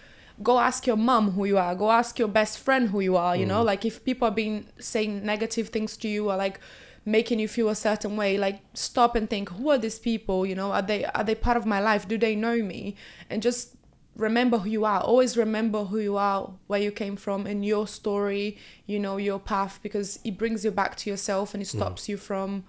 [0.42, 3.36] go ask your mom who you are go ask your best friend who you are
[3.36, 3.48] you mm.
[3.48, 6.58] know like if people are being saying negative things to you or like
[7.04, 10.54] making you feel a certain way like stop and think who are these people you
[10.54, 12.96] know are they are they part of my life do they know me
[13.28, 13.76] and just
[14.16, 17.86] remember who you are always remember who you are where you came from and your
[17.86, 18.56] story
[18.86, 21.76] you know your path because it brings you back to yourself and it mm.
[21.76, 22.08] stops mm.
[22.10, 22.64] you from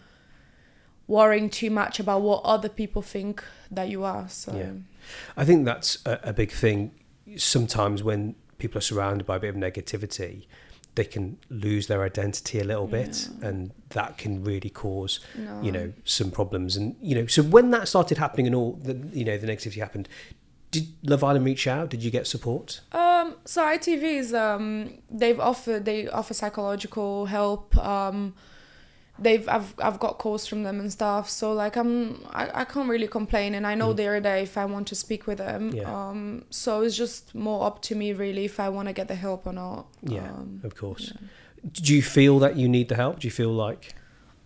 [1.07, 4.27] worrying too much about what other people think that you are.
[4.29, 4.71] So Yeah.
[5.35, 6.91] I think that's a, a big thing.
[7.37, 10.45] Sometimes when people are surrounded by a bit of negativity,
[10.95, 15.19] they can lose their identity a little bit, and that can really cause,
[15.61, 16.77] you know, some problems.
[16.77, 19.79] And you know, so when that started happening and all the, you know, the negativity
[19.79, 20.07] happened,
[20.69, 21.89] did Love Island reach out?
[21.89, 22.81] Did you get support?
[22.91, 27.75] Um, so ITV is um, they've offered they offer psychological help.
[27.77, 28.35] Um,
[29.19, 31.29] they've I've I've got calls from them and stuff.
[31.29, 34.65] So like I'm I, I can't really complain, and I know they're there if I
[34.65, 35.71] want to speak with them.
[35.71, 35.75] Mm.
[35.75, 36.09] Yeah.
[36.09, 39.15] Um, so it's just more up to me really if I want to get the
[39.15, 39.85] help or not.
[40.01, 41.13] Yeah, Um, of course.
[41.71, 43.19] Do you feel that you need the help?
[43.19, 43.95] Do you feel like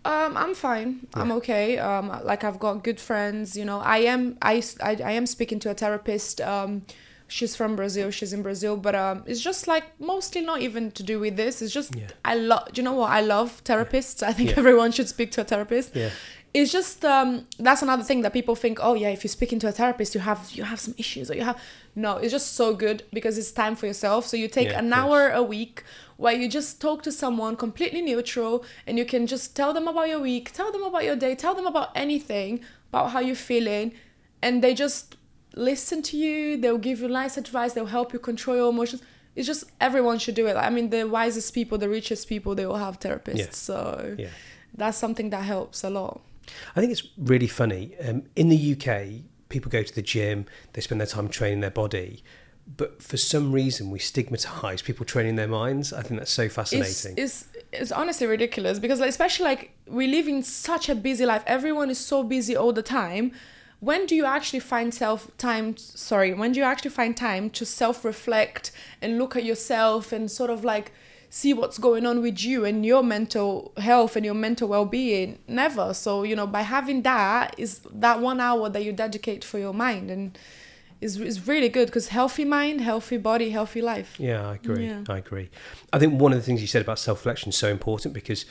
[0.04, 1.06] Um, I'm fine.
[1.14, 1.78] I'm okay.
[1.78, 3.56] Um, like I've got good friends.
[3.56, 4.36] You know, I am.
[4.40, 6.40] I, I, I am speaking to a therapist.
[6.40, 6.82] Um,
[7.28, 8.10] she's from Brazil.
[8.10, 11.62] She's in Brazil, but um, it's just like mostly not even to do with this.
[11.62, 12.08] It's just Yeah.
[12.24, 12.68] I love.
[12.74, 13.10] You know what?
[13.10, 14.22] I love therapists.
[14.22, 14.58] I think Yeah.
[14.58, 15.94] everyone should speak to a therapist.
[15.94, 16.10] yeah,
[16.54, 18.78] It's just um, that's another thing that people think.
[18.82, 21.34] Oh yeah, if you're speaking to a therapist, you have you have some issues or
[21.34, 21.58] you have.
[21.94, 24.26] No, it's just so good because it's time for yourself.
[24.26, 25.82] So you take Yeah, an hour a week
[26.16, 30.08] where you just talk to someone completely neutral and you can just tell them about
[30.08, 32.60] your week, tell them about your day, tell them about anything,
[32.90, 33.92] about how you're feeling,
[34.40, 35.16] and they just
[35.58, 39.02] listen to you, they'll give you nice advice, they'll help you control your emotions.
[39.34, 40.56] It's just everyone should do it.
[40.56, 43.38] I mean, the wisest people, the richest people, they will have therapists.
[43.38, 43.50] Yeah.
[43.50, 44.28] So yeah.
[44.74, 46.20] that's something that helps a lot.
[46.74, 47.94] I think it's really funny.
[48.04, 51.70] Um, in the UK, people go to the gym, they spend their time training their
[51.70, 52.22] body,
[52.76, 55.92] but for some reason we stigmatise people training their minds.
[55.92, 57.14] I think that's so fascinating.
[57.16, 61.90] it's it's honestly ridiculous because especially like we live in such a busy life everyone
[61.90, 63.32] is so busy all the time
[63.80, 67.64] when do you actually find self time sorry when do you actually find time to
[67.64, 70.92] self reflect and look at yourself and sort of like
[71.30, 75.92] see what's going on with you and your mental health and your mental well-being never
[75.92, 79.74] so you know by having that is that one hour that you dedicate for your
[79.74, 80.38] mind and
[81.00, 84.86] is, is really good because healthy mind healthy body healthy life yeah, I agree.
[84.86, 85.04] Yeah.
[85.08, 85.48] I agree.
[85.92, 88.44] I think one of the things you said about self reflection is so important because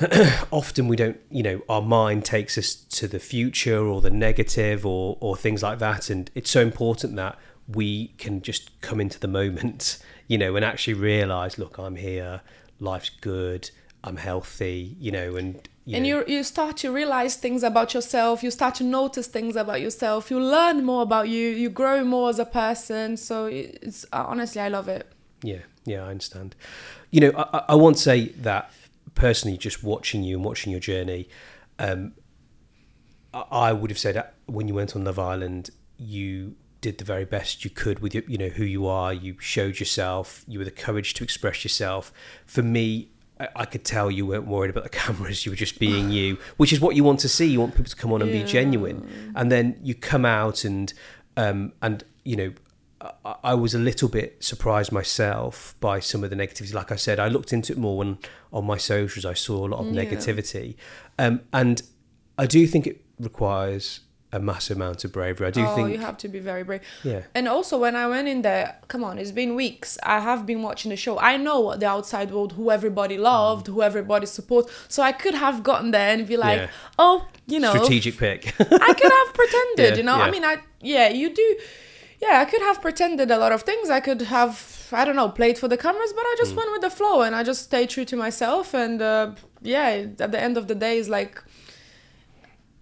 [0.50, 4.86] often we don't, you know, our mind takes us to the future or the negative
[4.86, 6.10] or, or things like that.
[6.10, 10.64] And it's so important that we can just come into the moment, you know, and
[10.64, 12.40] actually realize, look, I'm here,
[12.78, 13.70] life's good,
[14.02, 17.94] I'm healthy, you know, and, you and know, you you start to realize things about
[17.94, 18.42] yourself.
[18.42, 20.30] You start to notice things about yourself.
[20.30, 21.48] You learn more about you.
[21.48, 23.16] You grow more as a person.
[23.16, 25.10] So it's honestly i love it.
[25.42, 26.54] Yeah, yeah, I understand.
[27.10, 28.70] You know, I, I- I want to say that
[29.14, 31.28] personally, just watching you and watching your journey,
[31.78, 32.12] um,
[33.32, 37.64] I, would have said when you went on Love Island, you did the very best
[37.64, 39.12] you could with your, you know who you are.
[39.12, 40.44] You showed yourself.
[40.48, 42.12] You were the courage to express yourself.
[42.46, 43.10] For me.
[43.38, 45.46] I- I could tell you weren't worried about the cameras.
[45.46, 47.46] You were just being you, which is what you want to see.
[47.46, 50.92] You want people to come on and be genuine, and then you come out and
[51.38, 52.52] um, and you know
[53.24, 56.74] I, was a little bit surprised myself by some of the negativity.
[56.74, 58.18] Like I said, I looked into it more when
[58.52, 60.04] on my socials I saw a lot of Yeah.
[60.04, 60.74] negativity,
[61.18, 61.82] um, and
[62.36, 64.00] I do think it requires
[64.32, 65.46] a massive amount of bravery.
[65.48, 68.06] I do oh think, you have to be very brave yeah, and also when i
[68.06, 71.36] went in there come on it's been weeks i have been watching the show i
[71.36, 75.64] know what the outside world who everybody loved who everybody supports so i could have
[75.64, 76.66] gotten there and be like Mm.
[76.66, 76.70] Yeah.
[77.00, 78.54] oh you know strategic pick.
[78.60, 80.16] I could have pretended, Yeah, you know.
[80.18, 80.22] yeah.
[80.22, 81.56] I mean, I yeah, you do.
[82.20, 83.88] Yeah, I could have pretended a lot of things.
[83.88, 86.42] I could have, I don't know, played for the cameras, but I Mm.
[86.42, 88.74] just went with the flow and I just stayed true to myself.
[88.74, 91.42] And uh, yeah, at the end of the day, is like,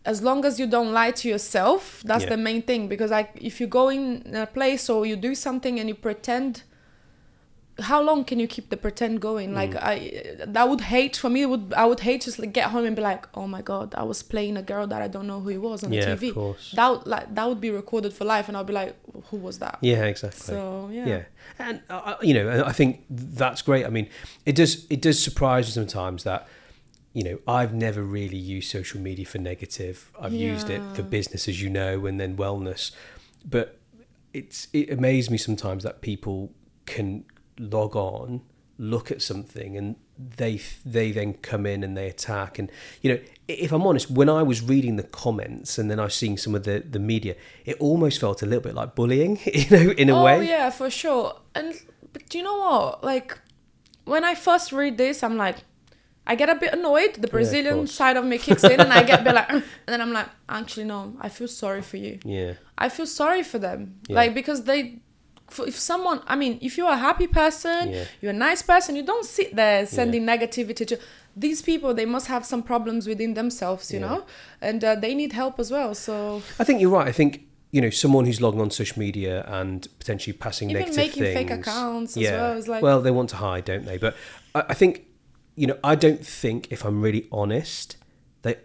[0.04, 2.30] as long as you don't lie to yourself, that's Yeah.
[2.30, 2.88] the main thing.
[2.88, 6.62] Because like, if you go in a place or you do something and you pretend.
[7.80, 9.54] How long can you keep the pretend going?
[9.54, 9.82] Like Mm.
[9.82, 11.46] I, that would hate for me.
[11.46, 14.02] Would I would hate just like get home and be like, oh my god, I
[14.02, 16.20] was playing a girl that I don't know who he was on yeah, the of
[16.20, 16.72] TV course.
[16.76, 18.96] that would, like that would be recorded for life and i'll be like
[19.30, 20.40] who was that Yeah, exactly.
[20.40, 21.22] so yeah, yeah
[21.58, 24.08] and uh, you know i think that's great i mean
[24.44, 26.48] it does it does surprise me sometimes that
[27.12, 31.48] you know i've never really used social media for negative i've used it for business
[31.48, 32.90] as you know and then wellness
[33.44, 33.78] but
[34.34, 36.52] it's it amazes me sometimes that people
[36.86, 37.24] can
[37.58, 38.42] log on
[38.78, 42.58] look at something and they they then come in and they attack.
[42.58, 42.70] And
[43.02, 46.14] you know if i'm honest when i was reading the comments and then i was
[46.14, 49.70] seeing some of the the media it almost felt a little bit like bullying you
[49.70, 50.46] know in a oh way.
[50.46, 51.34] yeah for sure.
[51.54, 51.74] And
[52.12, 53.04] but do you know what?
[53.04, 53.38] Like
[54.04, 55.56] when i first read this i'm like
[56.26, 57.14] i get a bit annoyed.
[57.14, 57.92] The brazilian course.
[57.92, 60.28] side of me kicks in and i get a bit like and then i'm like
[60.48, 62.20] actually no i feel sorry for you.
[62.24, 62.54] Yeah.
[62.76, 63.98] I feel sorry for them.
[64.08, 64.16] Yeah.
[64.16, 65.00] like because they
[65.50, 68.04] for- if someone, I mean, if you're a happy person, Yeah.
[68.20, 70.98] you're a nice person, you don't sit there sending negativity to
[71.36, 71.94] these people.
[71.94, 74.06] They must have some problems within themselves, you Yeah.
[74.08, 74.24] know,
[74.60, 75.94] and uh, they need help as well.
[75.94, 77.08] So I think you're right.
[77.08, 80.96] I think you know someone who's logging on social media and potentially passing Even negative
[81.04, 81.66] making fake things.
[81.68, 83.98] accounts as well is like- well, they want to hide, don't they?
[83.98, 84.14] But
[84.54, 85.04] I, I think
[85.54, 87.96] you know I don't think if I'm really honest,
[88.42, 88.56] they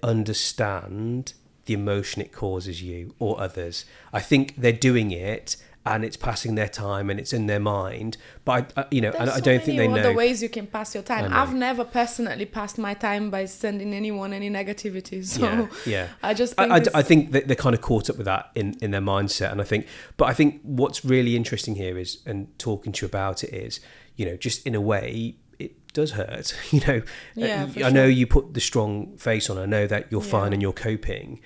[0.48, 1.34] understand
[1.66, 3.86] the emotion it causes you or others.
[4.12, 5.56] I think they're doing it.
[5.86, 8.16] And it's passing their time, and it's in their mind.
[8.46, 9.98] But I, I you know, and There's I so don't think they know.
[9.98, 11.34] other ways you can pass your time.
[11.34, 15.24] I've never personally passed my time by sending anyone any negativity.
[15.34, 16.08] So yeah, yeah.
[16.22, 18.50] I just think I, I, I think that they're kind of caught up with that
[18.56, 22.20] in, in their mindset, and I think, but I think what's really interesting here is,
[22.26, 23.82] and talking to you about it is,
[24.16, 26.56] you know, just in a way, it does hurt.
[26.72, 27.02] You know,
[27.36, 29.58] Yeah, Uh, I know you put the strong face on.
[29.58, 31.40] I know that you're fine and you're coping,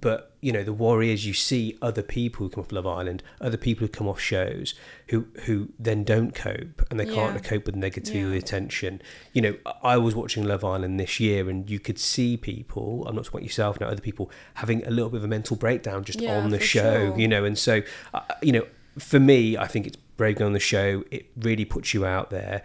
[0.00, 3.22] but you know, the worry is you see other people who come off Love Island,
[3.40, 4.74] other people who come off shows
[5.08, 8.32] who who then don't cope and they can't cope with the Yeah.
[8.34, 9.00] attention.
[9.32, 13.04] You know, I was watching Love Island this year, and you could see people.
[13.06, 13.86] I'm not talking about yourself now.
[13.88, 17.10] Other people having a little bit of a mental breakdown just Yeah, on the show.
[17.10, 17.18] sure.
[17.18, 18.66] You know, and so uh, you know,
[18.98, 21.04] for me, I think it's brave going on the show.
[21.10, 22.62] It really puts you out there.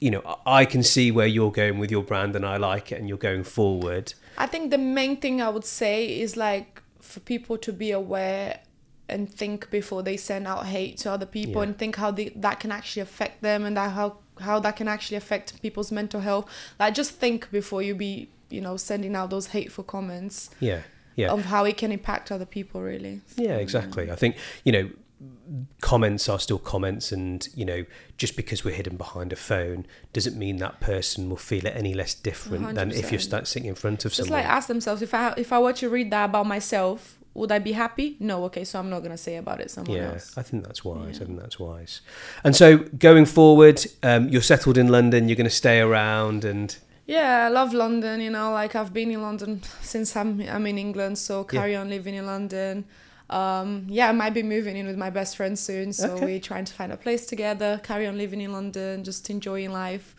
[0.00, 2.98] You know, I can see where you're going with your brand, and I like it,
[2.98, 4.14] and you're going forward.
[4.38, 8.60] I think the main thing I would say is like for people to be aware
[9.08, 11.68] and think before they send out hate to other people Yeah.
[11.68, 14.88] and think how the, that can actually affect them and that how how that can
[14.88, 16.48] actually affect people's mental health.
[16.80, 20.80] Like just think before you be you know sending out those hateful comments Yeah,
[21.16, 21.30] yeah.
[21.30, 23.20] of how it can impact other people really.
[23.36, 24.10] Yeah, exactly.
[24.10, 24.90] I think, you know,
[25.80, 27.84] comments are still comments and, you know,
[28.16, 31.94] just because we're hidden behind a phone doesn't mean that person will feel it any
[31.94, 33.46] less different than if you're 100%.
[33.46, 34.40] sitting in front of Just someone.
[34.40, 37.58] like ask themselves if I if I were to read that about myself, would I
[37.58, 38.16] be happy?
[38.20, 38.44] No.
[38.44, 40.36] Okay, so I'm not gonna say about it someone yeah, else.
[40.36, 41.20] I think that's wise.
[41.20, 42.00] I think that's wise.
[42.44, 46.76] And so going forward, um, you're settled in London, you're going to stay around and
[47.06, 48.20] Yeah, I love London.
[48.20, 51.88] You know, like I've been in London since I'm I'm in England, so carry on
[51.88, 52.84] living in London.
[53.32, 56.24] Um, yeah, I might be moving in with my best friend soon, so Okay.
[56.26, 57.80] we're trying to find a place together.
[57.82, 60.14] Carry on living in London, just enjoying life.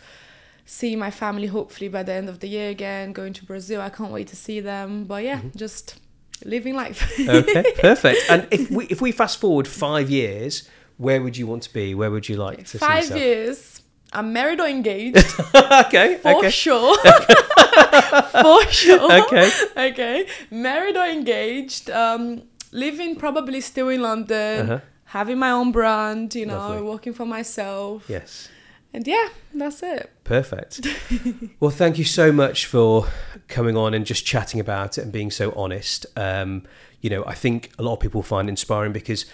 [0.65, 3.11] See my family hopefully by the end of the year again.
[3.13, 5.03] Going to Brazil, I can't wait to see them.
[5.05, 5.57] But yeah, Mm-hmm.
[5.57, 5.99] just
[6.45, 6.99] living life.
[7.29, 8.19] okay, perfect.
[8.29, 11.93] And if we if we fast forward five years, where would you want to be?
[11.95, 13.81] Where would you like to Five years.
[14.15, 15.17] I'm married or engaged
[15.55, 16.95] okay, for okay, sure.
[18.43, 19.11] for sure.
[19.23, 19.49] okay.
[19.75, 24.79] okay married or engaged um living probably still in london Uh-huh.
[25.05, 26.81] having my own brand you know Lovely.
[26.81, 28.49] working for myself Yes.
[28.93, 30.87] and yeah that's it Perfect.
[31.59, 33.07] well, thank you so much for
[33.49, 36.05] coming on and just chatting about it and being so honest.
[36.15, 36.63] Um,
[37.01, 39.25] you know, I think a lot of people find inspiring because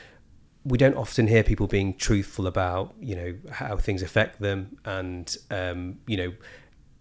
[0.66, 5.38] we don't often hear people being truthful about, you know, how things affect them and,
[5.52, 6.34] um, you know,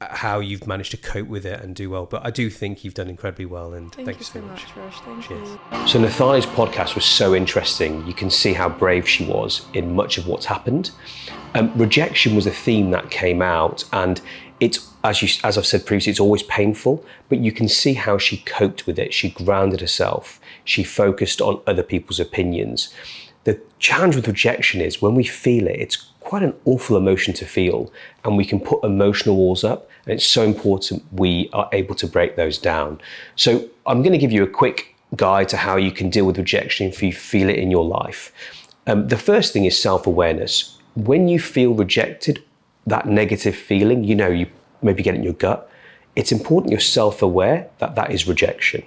[0.01, 2.07] how you've managed to cope with it and do well.
[2.07, 5.01] But I do think you've done incredibly well and thank, thank, you so much Rosh.
[5.01, 5.59] thank Cheers.
[5.73, 8.07] you So Nathalia's podcast was so interesting.
[8.07, 10.93] You can see how brave she was in much of what's happened.
[11.55, 14.21] Um, rejection was a theme that came out, and
[14.61, 17.05] it's as you as I've said previously, it's always painful.
[17.29, 19.13] But you can see how she coped with it.
[19.13, 20.41] She grounded herself.
[20.65, 22.93] She focused on other people's opinions.
[23.49, 27.47] The challenge with rejection is when we feel it, it's quite an awful emotion to
[27.47, 27.91] feel,
[28.23, 29.89] and we can put emotional walls up.
[30.05, 33.01] And it's so important we are able to break those down.
[33.37, 36.37] So I'm going to give you a quick guide to how you can deal with
[36.37, 38.35] rejection if you feel it in your life.
[38.87, 40.77] Um, the first thing is self awareness.
[40.95, 42.45] When you feel rejected,
[42.87, 44.47] that negative feeling, you know, you
[44.83, 45.71] maybe get it in your gut,
[46.17, 48.83] it's important you're self aware that that is rejection.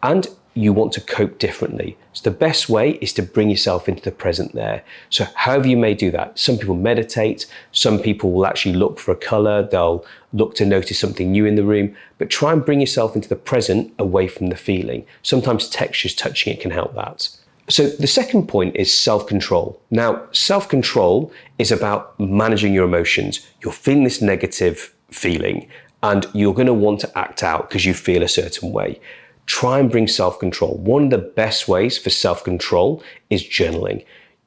[0.00, 1.96] And you want to cope differently.
[2.12, 4.82] So the best way is to bring yourself into the present there.
[5.08, 6.38] So however you may do that.
[6.38, 10.98] Some people meditate, some people will actually look for a color, they'll look to notice
[10.98, 14.48] something new in the room, but try and bring yourself into the present away from
[14.48, 15.06] the feeling.
[15.22, 17.28] Sometimes textures touching it can help that.
[17.68, 19.80] So the second point is self-control.
[19.92, 23.46] Now, self-control is about managing your emotions.
[23.62, 25.68] You're feeling this negative feeling
[26.02, 28.98] and you're going to want to act out because you feel a certain way
[29.46, 30.76] try and bring self control.
[30.78, 34.04] One of the best ways for self control is journaling.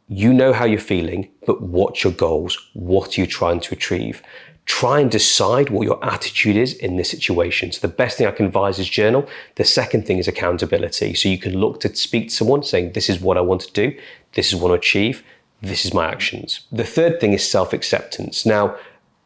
[0.07, 2.57] You know how you're feeling, but what's your goals?
[2.73, 4.21] What are you trying to achieve?
[4.65, 7.71] Try and decide what your attitude is in this situation.
[7.71, 9.27] So, the best thing I can advise is journal.
[9.55, 11.15] The second thing is accountability.
[11.15, 13.71] So, you can look to speak to someone saying, This is what I want to
[13.71, 13.97] do,
[14.33, 15.23] this is what I achieve,
[15.61, 16.61] this is my actions.
[16.71, 18.45] The third thing is self acceptance.
[18.45, 18.75] Now,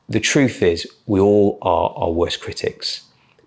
[0.09, 3.01] the truth is, we all are our worst critics.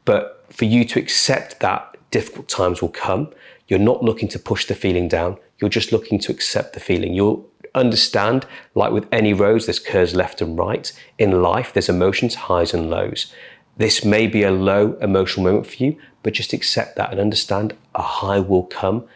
[0.04, 3.32] But for you to accept that difficult times will come,
[3.68, 5.38] you're not looking to push the feeling down.
[5.58, 7.14] You're just looking to accept the feeling.
[7.14, 10.92] You'll Understand, like with any roads, there's curves left and right.
[11.18, 13.32] In life, there's emotions, highs and lows.
[13.76, 17.74] This may be a low emotional moment for you, but just accept that and understand
[17.94, 19.06] a high will come,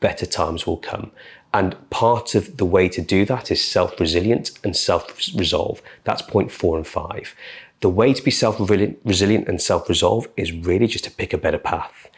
[0.00, 1.10] better times will come.
[1.54, 5.82] And part of the way to do that is self resilient and self resolve.
[6.04, 7.34] That's point four and five.
[7.80, 11.38] The way to be self resilient and self resolve is really just to pick a
[11.38, 12.08] better path.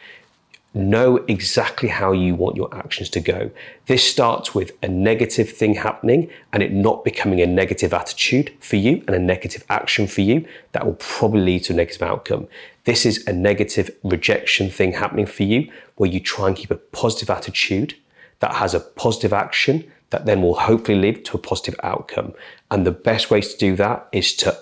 [0.75, 3.49] Know exactly how you want your actions to go.
[3.85, 8.75] This starts with a negative thing happening and it not becoming a negative attitude for
[8.75, 12.49] you and a negative action for you that will probably lead to a negative outcome.
[12.83, 16.75] This is a negative rejection thing happening for you where you try and keep a
[16.75, 17.95] positive attitude
[18.41, 22.33] that has a positive action that then will hopefully lead to a positive outcome.
[22.69, 24.57] And the best ways to do that is to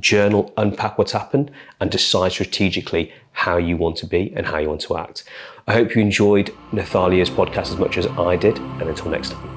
[0.00, 1.50] journal, unpack what's happened,
[1.80, 5.24] and decide strategically how you want to be and how you want to act.
[5.66, 9.55] I hope you enjoyed Nathalia's podcast as much as I did, and until next time.